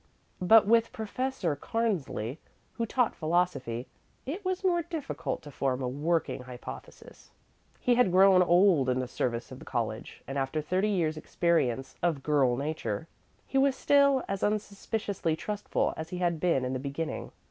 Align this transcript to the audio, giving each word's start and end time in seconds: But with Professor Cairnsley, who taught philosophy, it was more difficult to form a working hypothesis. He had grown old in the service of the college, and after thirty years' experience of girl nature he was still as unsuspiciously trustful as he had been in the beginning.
But 0.41 0.65
with 0.65 0.91
Professor 0.91 1.55
Cairnsley, 1.55 2.39
who 2.73 2.87
taught 2.87 3.13
philosophy, 3.13 3.85
it 4.25 4.43
was 4.43 4.63
more 4.63 4.81
difficult 4.81 5.43
to 5.43 5.51
form 5.51 5.79
a 5.83 5.87
working 5.87 6.41
hypothesis. 6.41 7.29
He 7.79 7.93
had 7.93 8.11
grown 8.11 8.41
old 8.41 8.89
in 8.89 8.97
the 8.97 9.07
service 9.07 9.51
of 9.51 9.59
the 9.59 9.63
college, 9.65 10.23
and 10.25 10.39
after 10.39 10.59
thirty 10.59 10.89
years' 10.89 11.17
experience 11.17 11.93
of 12.01 12.23
girl 12.23 12.57
nature 12.57 13.07
he 13.45 13.59
was 13.59 13.75
still 13.75 14.23
as 14.27 14.41
unsuspiciously 14.41 15.35
trustful 15.35 15.93
as 15.95 16.09
he 16.09 16.17
had 16.17 16.39
been 16.39 16.65
in 16.65 16.73
the 16.73 16.79
beginning. 16.79 17.31